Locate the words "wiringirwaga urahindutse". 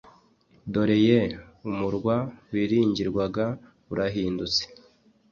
2.51-4.61